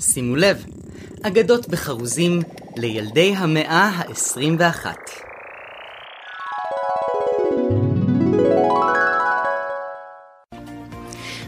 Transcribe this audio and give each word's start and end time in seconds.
שימו 0.00 0.36
לב, 0.36 0.64
אגדות 1.22 1.68
בחרוזים 1.68 2.40
לילדי 2.76 3.34
המאה 3.36 3.88
ה-21. 3.88 4.86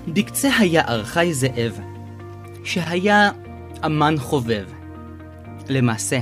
בקצה 0.09 0.57
היער 0.59 1.05
חי 1.05 1.35
זאב, 1.35 1.81
שהיה 2.65 3.31
אמן 3.87 4.15
חובב. 4.19 4.65
למעשה, 5.69 6.19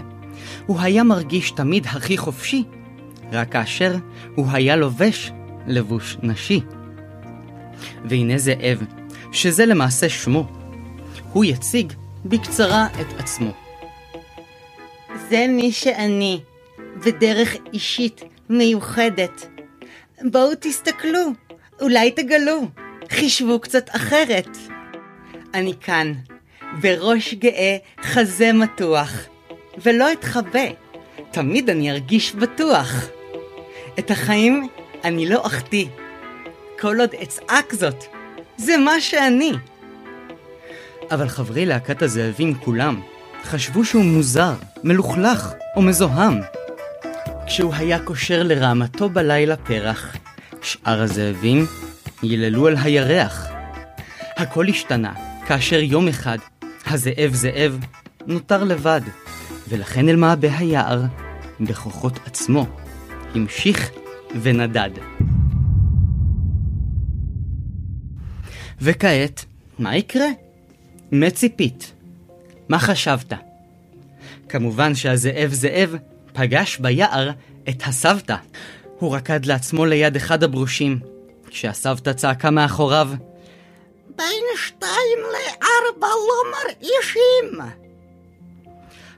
הוא 0.66 0.80
היה 0.80 1.02
מרגיש 1.02 1.50
תמיד 1.50 1.86
הכי 1.86 2.18
חופשי, 2.18 2.64
רק 3.32 3.52
כאשר 3.52 3.96
הוא 4.34 4.46
היה 4.52 4.76
לובש 4.76 5.32
לבוש 5.66 6.16
נשי. 6.22 6.60
והנה 8.04 8.38
זאב, 8.38 8.82
שזה 9.32 9.66
למעשה 9.66 10.08
שמו, 10.08 10.46
הוא 11.32 11.45
יציג 11.45 11.92
בקצרה 12.25 12.87
את 13.00 13.21
עצמו. 13.21 13.50
זה 15.29 15.46
מי 15.49 15.72
שאני, 15.72 16.40
ודרך 16.96 17.57
אישית 17.72 18.21
מיוחדת. 18.49 19.49
בואו 20.23 20.50
תסתכלו, 20.61 21.21
אולי 21.81 22.11
תגלו, 22.11 22.61
חישבו 23.11 23.61
קצת 23.61 23.89
אחרת. 23.96 24.49
אני 25.54 25.73
כאן, 25.81 26.12
בראש 26.81 27.35
גאה, 27.35 27.76
חזה 28.03 28.53
מתוח, 28.53 29.12
ולא 29.82 30.12
אתחבא, 30.12 30.68
תמיד 31.31 31.71
אני 31.71 31.90
ארגיש 31.90 32.34
בטוח. 32.34 33.09
את 33.98 34.11
החיים 34.11 34.69
אני 35.05 35.28
לא 35.28 35.47
אחטיא, 35.47 35.87
כל 36.81 37.00
עוד 37.00 37.14
אצעק 37.23 37.73
זאת, 37.75 38.05
זה 38.56 38.77
מה 38.77 39.00
שאני. 39.00 39.53
אבל 41.11 41.28
חברי 41.28 41.66
להקת 41.66 42.02
הזאבים 42.02 42.55
כולם 42.55 43.00
חשבו 43.44 43.84
שהוא 43.84 44.05
מוזר, 44.05 44.55
מלוכלך 44.84 45.52
או 45.77 45.83
מזוהם. 45.83 46.41
כשהוא 47.47 47.75
היה 47.75 47.98
קושר 47.98 48.42
לרעמתו 48.42 49.08
בלילה 49.08 49.56
פרח, 49.56 50.17
שאר 50.62 51.03
הזאבים 51.03 51.67
יללו 52.23 52.67
על 52.67 52.77
הירח. 52.77 53.47
הכל 54.36 54.69
השתנה 54.69 55.12
כאשר 55.47 55.78
יום 55.78 56.08
אחד 56.08 56.39
הזאב 56.86 57.30
זאב 57.34 57.78
נותר 58.27 58.64
לבד, 58.64 59.01
ולכן 59.69 60.08
אל 60.08 60.17
מעבה 60.17 60.58
היער, 60.58 61.03
בכוחות 61.61 62.19
עצמו, 62.27 62.67
המשיך 63.34 63.91
ונדד. 64.42 64.91
וכעת, 68.80 69.45
מה 69.78 69.97
יקרה? 69.97 70.27
מציפית. 71.12 71.92
מה 72.69 72.78
חשבת? 72.78 73.33
כמובן 74.48 74.95
שהזאב 74.95 75.51
זאב 75.53 75.97
פגש 76.33 76.78
ביער 76.78 77.31
את 77.69 77.83
הסבתא. 77.87 78.37
הוא 78.98 79.17
רקד 79.17 79.47
לעצמו 79.47 79.86
ליד 79.86 80.17
אחד 80.17 80.42
הברושים, 80.42 80.98
כשהסבתא 81.47 82.12
צעקה 82.12 82.51
מאחוריו, 82.51 83.09
בין 84.17 84.45
שתיים 84.56 85.19
לארבע 85.33 86.06
לא 86.06 86.51
מרעישים. 86.51 87.75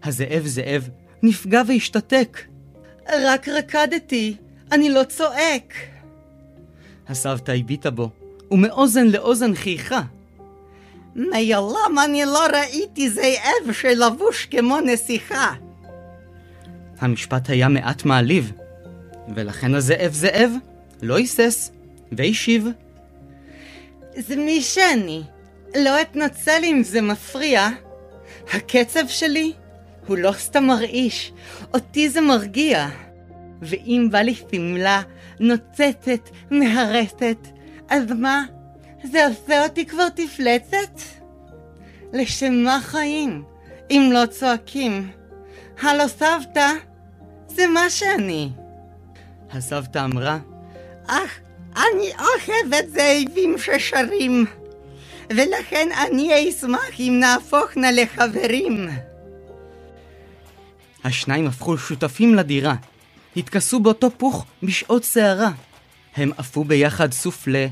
הזאב 0.05 0.46
זאב 0.46 0.88
נפגע 1.22 1.62
והשתתק. 1.68 2.38
רק 3.27 3.48
רקדתי, 3.48 4.36
אני 4.72 4.91
לא 4.91 5.05
צועק. 5.05 5.74
הסבתא 7.08 7.52
הביטה 7.52 7.91
בו, 7.91 8.11
ומאוזן 8.50 9.06
לאוזן 9.06 9.55
חייכה. 9.55 10.00
מעולם 11.14 11.98
אני 12.05 12.25
לא 12.25 12.47
ראיתי 12.53 13.11
זאב 13.11 13.72
שלבוש 13.72 14.47
כמו 14.50 14.80
נסיכה. 14.80 15.55
המשפט 16.98 17.50
היה 17.50 17.69
מעט 17.69 18.05
מעליב, 18.05 18.52
ולכן 19.34 19.75
הזאב 19.75 20.12
זאב 20.12 20.52
לא 21.02 21.17
היסס, 21.17 21.73
והשיב. 22.12 22.67
זה 24.17 24.36
מי 24.36 24.61
שאני. 24.61 25.23
לא 25.77 26.01
אתנצל 26.01 26.61
אם 26.64 26.83
זה 26.84 27.01
מפריע. 27.01 27.68
הקצב 28.55 29.08
שלי 29.08 29.52
הוא 30.07 30.17
לא 30.17 30.33
סתם 30.33 30.64
מרעיש, 30.64 31.33
אותי 31.74 32.08
זה 32.08 32.20
מרגיע. 32.20 32.89
ואם 33.63 34.08
בא 34.11 34.18
לי 34.18 34.34
שמלה 34.34 35.02
נוצצת, 35.40 36.30
מהרסת, 36.51 37.39
אז 37.89 38.05
מה? 38.13 38.45
זה 39.02 39.27
עושה 39.27 39.64
אותי 39.64 39.86
כבר 39.86 40.08
תפלצת? 40.08 41.00
לשם 42.12 42.52
מה 42.52 42.78
חיים, 42.83 43.44
אם 43.90 44.11
לא 44.12 44.27
צועקים? 44.27 45.11
הלו 45.83 46.08
סבתא, 46.08 46.70
זה 47.48 47.66
מה 47.66 47.90
שאני. 47.90 48.50
הסבתא 49.52 50.05
אמרה, 50.05 50.39
אך, 51.06 51.39
אני 51.77 52.10
אוהבת 52.18 52.89
זאבים 52.89 53.58
ששרים, 53.58 54.46
ולכן 55.30 55.89
אני 56.06 56.48
אשמח 56.48 57.00
אם 57.00 57.16
נהפוכנה 57.20 57.92
לחברים. 57.92 58.89
השניים 61.05 61.46
הפכו 61.46 61.78
שותפים 61.78 62.34
לדירה, 62.34 62.74
התכסו 63.36 63.80
באותו 63.80 64.10
פוך 64.16 64.46
בשעות 64.62 65.05
סערה. 65.05 65.50
הם 66.16 66.30
עפו 66.36 66.64
ביחד 66.64 67.12
סופלה 67.12 67.66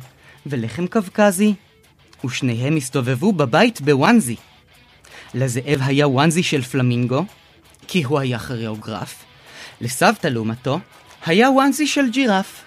ולחם 0.47 0.87
קווקזי, 0.87 1.55
ושניהם 2.25 2.77
הסתובבו 2.77 3.33
בבית 3.33 3.81
בוואנזי. 3.81 4.37
לזאב 5.35 5.81
היה 5.81 6.09
וואנזי 6.09 6.43
של 6.43 6.63
פלמינגו, 6.63 7.25
כי 7.89 8.03
הוא 8.03 8.19
היה 8.19 8.39
כריאוגרף. 8.39 9.25
לסבתא 9.81 10.27
לעומתו, 10.27 10.81
היה 11.27 11.51
וואנזי 11.51 11.87
של 11.87 12.11
ג'ירף. 12.11 12.65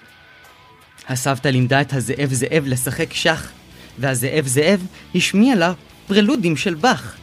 הסבתא 1.08 1.48
לימדה 1.48 1.80
את 1.80 1.92
הזאב 1.92 2.32
זאב 2.32 2.64
לשחק 2.66 3.12
שח, 3.12 3.52
והזאב 3.98 4.46
זאב 4.46 4.86
השמיע 5.14 5.54
לה 5.54 5.72
פרלודים 6.06 6.56
של 6.56 6.74
באך. 6.74 7.16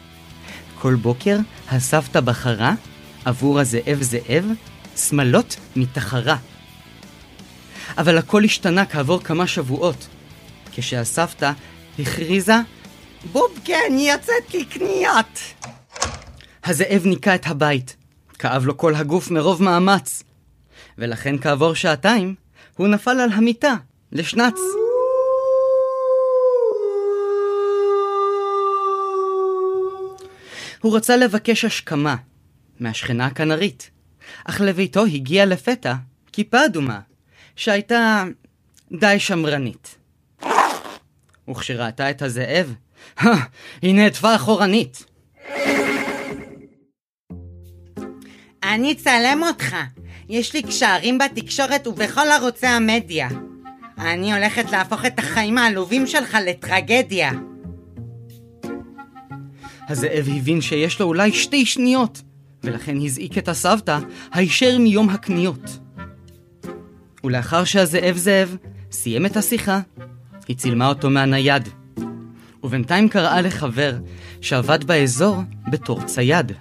כל 0.76 0.96
בוקר 0.96 1.38
הסבתא 1.70 2.20
בחרה 2.20 2.74
עבור 3.26 3.60
הזאב 3.60 3.98
זאב 4.02 4.46
שמלות 4.96 5.56
מתחרה. 5.76 6.38
אבל 7.98 8.18
הכל 8.18 8.44
השתנה 8.44 8.86
כעבור 8.86 9.24
כמה 9.24 9.48
שבועות, 9.48 10.08
כשהסבתא 10.80 11.52
הכריזה 12.00 12.54
בובקה, 13.32 13.74
אני 13.88 14.10
יוצאת 14.10 14.54
לקניות. 14.54 15.40
הזאב 16.64 17.06
ניקה 17.06 17.36
את 17.36 17.48
הבית, 17.48 17.96
כאב 18.40 18.66
לו 18.66 18.78
כל 18.78 18.96
הגוף 18.96 19.32
מרוב 19.32 19.64
מאמץ, 19.64 20.24
ולכן 20.98 21.38
כעבור 21.38 21.74
שעתיים 21.74 22.36
הוא 22.78 22.88
נפל 22.88 23.20
על 23.20 23.32
המיטה, 23.32 23.76
לשנץ. 24.12 24.60
הוא 30.82 30.98
רצה 30.98 31.18
לבקש 31.18 31.66
השכמה 31.66 32.16
מהשכנה 32.80 33.26
הכנרית, 33.26 33.90
אך 34.46 34.62
לביתו 34.62 35.06
הגיעה 35.06 35.46
לפתע 35.46 35.96
כיפה 36.32 36.66
אדומה, 36.66 37.00
שהייתה 37.56 38.24
די 39.00 39.20
שמרנית. 39.20 39.99
וכשראתה 41.50 42.10
את 42.10 42.22
הזאב, 42.22 42.74
היא 43.82 43.96
נעטפה 43.96 44.36
אחורנית. 44.36 45.06
אני 48.64 48.92
אצלם 48.92 49.42
אותך. 49.48 49.76
יש 50.30 50.54
לי 50.54 50.62
קשרים 50.62 51.18
בתקשורת 51.18 51.88
ובכל 51.88 52.28
ערוצי 52.28 52.68
המדיה. 52.68 53.30
אני 53.98 54.34
הולכת 54.34 54.72
להפוך 54.72 55.06
את 55.06 55.20
החיים 55.20 55.58
העלובים 55.58 56.08
שלך 56.08 56.38
לטרגדיה. 56.46 57.32
הזאב 59.90 60.26
הבין 60.38 60.62
שיש 60.62 61.00
לו 61.00 61.06
אולי 61.06 61.32
שתי 61.32 61.66
שניות, 61.66 62.22
ולכן 62.64 62.98
הזעיק 62.98 63.38
את 63.38 63.48
הסבתא 63.48 64.00
הישר 64.34 64.78
מיום 64.78 65.10
הקניות. 65.10 65.80
ולאחר 67.24 67.64
שהזאב 67.64 68.18
זאב 68.18 68.58
סיים 68.92 69.26
את 69.26 69.38
השיחה, 69.38 69.80
היא 70.50 70.58
צילמה 70.58 70.88
אותו 70.88 71.10
מהנייד. 71.10 71.70
ובינתיים 72.64 73.10
קראה 73.10 73.42
לחבר 73.42 73.98
שעבד 74.42 74.84
באזור 74.84 75.38
בתור 75.72 76.02
צייד. 76.02 76.52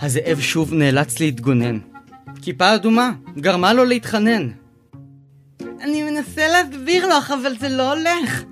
הזאב 0.00 0.40
שוב 0.40 0.74
נאלץ 0.74 1.20
להתגונן. 1.20 1.78
כיפה 2.42 2.74
אדומה 2.74 3.12
גרמה 3.38 3.72
לו 3.72 3.84
להתחנן. 3.84 4.48
אני 5.80 6.02
מנסה 6.02 6.48
להסביר 6.48 7.16
לך, 7.16 7.30
אבל 7.30 7.58
זה 7.58 7.68
לא 7.68 7.92
הולך. 7.92 8.42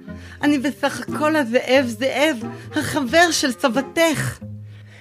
אני 0.42 0.58
בסך 0.58 1.00
הכל 1.00 1.36
הזאב 1.36 1.86
זאב, 1.86 2.36
החבר 2.72 3.30
של 3.30 3.52
סבתך. 3.52 4.38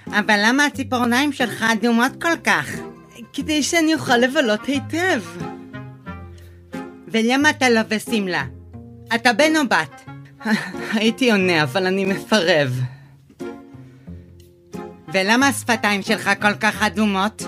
אבל 0.08 0.40
למה 0.46 0.66
הציפורניים 0.66 1.34
שלך 1.34 1.64
אדומות 1.64 2.22
כל 2.22 2.38
כך? 2.44 2.70
כדי 3.34 3.64
שאני 3.64 3.94
אוכל 3.94 4.18
לבלות 4.18 4.66
היטב. 4.66 5.22
ולמה 7.12 7.50
אתה 7.50 7.70
לובש 7.70 8.04
שמלה? 8.04 8.44
אתה 9.16 9.34
בן 9.34 9.56
או 9.56 9.62
בת? 9.70 10.10
הייתי 11.00 11.32
עונה, 11.32 11.64
אבל 11.64 11.86
אני 11.86 12.06
מפרב. 12.06 12.80
ולמה 15.14 15.48
השפתיים 15.48 16.02
שלך 16.02 16.30
כל 16.42 16.54
כך 16.54 16.84
אדומות? 16.84 17.44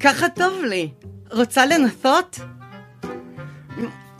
ככה 0.00 0.28
טוב 0.28 0.64
לי. 0.64 0.88
רוצה 1.32 1.66
לנסות? 1.66 2.38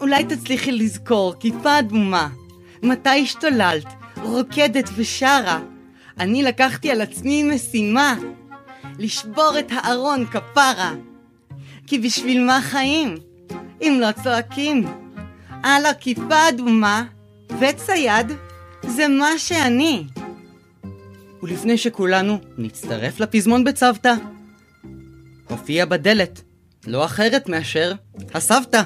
אולי 0.01 0.25
תצליחי 0.25 0.73
לזכור, 0.73 1.35
כיפה 1.41 1.79
אדומה. 1.79 2.29
מתי 2.83 3.23
השתוללת, 3.23 3.87
רוקדת 4.23 4.91
ושרה. 4.97 5.61
אני 6.19 6.43
לקחתי 6.43 6.91
על 6.91 7.01
עצמי 7.01 7.43
משימה, 7.43 8.17
לשבור 8.99 9.59
את 9.59 9.67
הארון 9.71 10.27
כפרה. 10.27 10.95
כי 11.87 11.99
בשביל 11.99 12.45
מה 12.45 12.61
חיים, 12.63 13.17
אם 13.83 13.99
לא 14.01 14.13
צועקים? 14.23 14.87
על 15.63 15.87
הכיפה 15.87 16.49
אדומה 16.49 17.05
וצייד, 17.61 18.33
זה 18.87 19.09
מה 19.09 19.39
שאני. 19.39 20.05
ולפני 21.43 21.79
שכולנו 21.79 22.39
נצטרף 22.59 23.21
לפזמון 23.21 23.65
בצוותא, 23.65 24.15
הופיע 25.49 25.85
בדלת, 25.85 26.43
לא 26.87 27.05
אחרת 27.05 27.49
מאשר 27.49 27.93
הסבתא. 28.35 28.83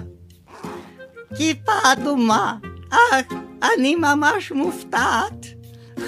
כיפה 1.37 1.73
אדומה, 1.93 2.57
אך 2.91 3.33
אני 3.77 3.95
ממש 3.95 4.53
מופתעת. 4.53 5.47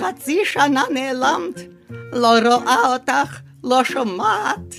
חצי 0.00 0.40
שנה 0.44 0.82
נעלמת, 0.94 1.60
לא 1.90 2.38
רואה 2.38 2.92
אותך, 2.92 3.40
לא 3.64 3.84
שומעת. 3.84 4.74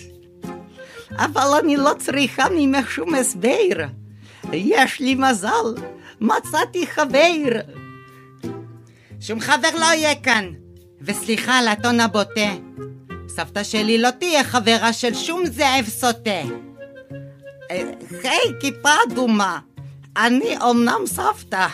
אבל 1.12 1.60
אני 1.64 1.78
לא 1.78 1.92
צריכה 2.00 2.44
ממך 2.56 2.92
שום 2.92 3.16
הסבר. 3.16 3.99
יש 4.54 5.00
לי 5.00 5.16
מזל, 5.16 5.76
מצאתי 6.22 6.88
חבר. 6.88 7.60
שום 9.22 9.40
חבר 9.40 9.70
לא 9.80 9.86
יהיה 9.86 10.16
כאן, 10.16 10.50
וסליחה 11.02 11.60
על 11.60 11.68
הטון 11.68 12.00
הבוטה. 12.00 12.52
סבתא 13.28 13.64
שלי 13.64 13.98
לא 13.98 14.10
תהיה 14.10 14.44
חברה 14.44 14.94
של 14.94 15.14
שום 15.14 15.46
זאב 15.46 15.86
סוטה. 15.88 16.42
אה, 17.72 17.92
היי, 18.24 18.54
כיפה 18.60 18.90
אדומה, 19.08 19.60
אני 20.18 20.58
אומנם 20.62 21.02
סבתא, 21.06 21.68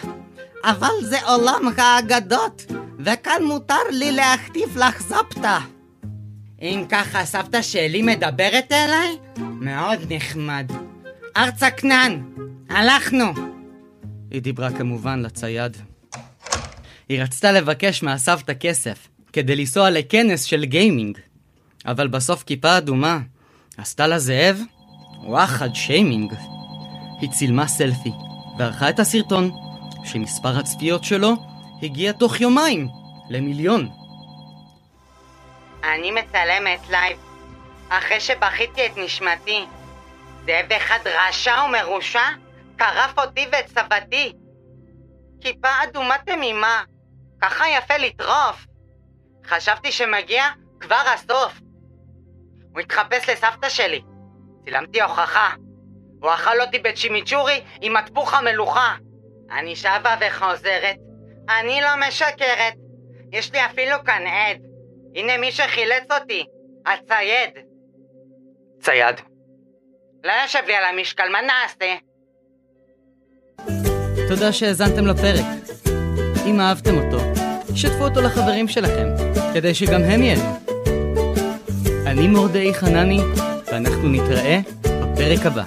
אבל 0.64 0.94
זה 1.02 1.22
עולם 1.28 1.74
האגדות, 1.78 2.66
וכאן 3.00 3.44
מותר 3.44 3.84
לי 3.92 4.12
להכתיב 4.12 4.78
לך 4.78 5.02
זפתא. 5.02 5.60
אם 6.62 6.86
ככה 6.90 7.26
סבתא 7.26 7.62
שלי 7.62 8.02
מדברת 8.02 8.72
אליי, 8.72 9.18
מאוד 9.38 10.00
נחמד. 10.10 10.72
ארצה 11.38 11.72
כנען, 11.72 12.24
הלכנו. 12.70 13.34
היא 14.32 14.42
דיברה 14.42 14.72
כמובן 14.72 15.22
לצייד. 15.22 15.78
היא 17.10 17.22
רצתה 17.22 17.52
לבקש 17.52 18.04
מהסבתא 18.04 18.54
כסף, 18.60 19.08
כדי 19.34 19.56
לנסוע 19.56 19.90
לכנס 19.90 20.44
של 20.44 20.66
גיימינג. 20.66 21.18
אבל 21.86 22.08
בסוף 22.08 22.44
כיפה 22.44 22.78
אדומה 22.78 23.20
עשתה 23.78 24.08
לה 24.08 24.20
זאב 24.20 24.60
וואחד 25.24 25.76
שיימינג. 25.76 26.34
היא 27.22 27.30
צילמה 27.30 27.68
סלפי 27.68 28.12
וערכה 28.60 28.90
את 28.90 29.00
הסרטון, 29.00 29.52
שמספר 30.04 30.60
הצפיות 30.60 31.04
שלו 31.04 31.34
הגיע 31.84 32.12
תוך 32.12 32.42
יומיים 32.42 32.88
למיליון. 33.30 33.90
אני 35.84 36.12
מצלמת 36.12 36.90
לייב, 36.90 37.18
אחרי 37.90 38.20
שבכיתי 38.20 38.86
את 38.86 38.98
נשמתי. 38.98 39.66
זאב 40.46 40.74
אחד 40.78 41.00
רשע 41.06 41.56
ומרושע 41.68 42.45
טרף 42.78 43.20
אותי 43.20 43.48
ואת 43.52 43.68
סבתי. 43.68 44.34
כיפה 45.42 45.68
אדומה 45.84 46.16
תמימה, 46.26 46.84
ככה 47.42 47.66
יפה 47.70 47.98
לטרוף. 47.98 48.66
חשבתי 49.46 49.92
שמגיע 49.92 50.44
כבר 50.80 51.04
הסוף. 51.14 51.60
הוא 52.72 52.80
התחפש 52.80 53.30
לסבתא 53.30 53.70
שלי. 53.70 54.02
צילמתי 54.64 55.02
הוכחה. 55.02 55.54
הוא 56.22 56.34
אכל 56.34 56.62
אותי 56.62 56.80
בצ'ימיצ'ורי 56.80 57.64
עם 57.82 57.94
מטפוך 57.94 58.34
המלוכה. 58.34 58.96
אני 59.52 59.76
שבה 59.76 60.16
וחוזרת. 60.22 60.96
אני 61.60 61.82
לא 61.82 62.08
משקרת. 62.08 62.74
יש 63.32 63.52
לי 63.52 63.66
אפילו 63.66 64.04
כאן 64.06 64.28
עד. 64.28 64.62
הנה 65.16 65.38
מי 65.38 65.52
שחילץ 65.52 66.12
אותי. 66.22 66.46
הצייד. 66.86 67.50
צייד. 68.80 69.16
לא 70.24 70.32
יושב 70.32 70.64
לי 70.68 70.76
על 70.76 70.84
המשקל, 70.84 71.30
מה 71.30 71.42
נעשה? 71.42 71.96
תודה 74.28 74.54
שהאזנתם 74.54 75.08
לפרק. 75.08 75.46
אם 76.46 76.60
אהבתם 76.60 76.98
אותו, 76.98 77.20
שתפו 77.76 78.04
אותו 78.04 78.22
לחברים 78.22 78.68
שלכם, 78.68 79.08
כדי 79.54 79.74
שגם 79.74 80.04
הם 80.04 80.24
ייהנו. 80.24 80.60
אני 82.06 82.28
מורדאי 82.28 82.74
חנני, 82.74 83.20
ואנחנו 83.72 84.10
נתראה 84.10 84.60
בפרק 84.84 85.46
הבא. 85.46 85.64